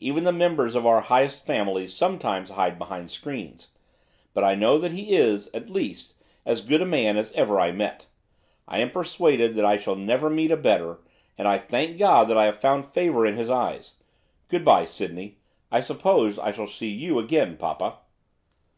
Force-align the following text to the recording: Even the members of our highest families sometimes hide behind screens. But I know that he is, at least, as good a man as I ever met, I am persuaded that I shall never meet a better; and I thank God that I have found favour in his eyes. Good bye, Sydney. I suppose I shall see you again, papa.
Even 0.00 0.24
the 0.24 0.32
members 0.32 0.74
of 0.74 0.84
our 0.84 1.00
highest 1.00 1.46
families 1.46 1.96
sometimes 1.96 2.50
hide 2.50 2.78
behind 2.78 3.10
screens. 3.10 3.68
But 4.34 4.44
I 4.44 4.54
know 4.54 4.76
that 4.76 4.92
he 4.92 5.16
is, 5.16 5.48
at 5.54 5.70
least, 5.70 6.12
as 6.44 6.60
good 6.60 6.82
a 6.82 6.84
man 6.84 7.16
as 7.16 7.32
I 7.34 7.38
ever 7.38 7.72
met, 7.72 8.04
I 8.68 8.80
am 8.80 8.90
persuaded 8.90 9.54
that 9.54 9.64
I 9.64 9.78
shall 9.78 9.96
never 9.96 10.28
meet 10.28 10.50
a 10.50 10.58
better; 10.58 10.98
and 11.38 11.48
I 11.48 11.56
thank 11.56 11.96
God 11.98 12.28
that 12.28 12.36
I 12.36 12.44
have 12.44 12.60
found 12.60 12.84
favour 12.92 13.24
in 13.26 13.38
his 13.38 13.48
eyes. 13.48 13.94
Good 14.48 14.62
bye, 14.66 14.84
Sydney. 14.84 15.38
I 15.70 15.80
suppose 15.80 16.38
I 16.38 16.52
shall 16.52 16.66
see 16.66 16.90
you 16.90 17.18
again, 17.18 17.56
papa. 17.56 17.96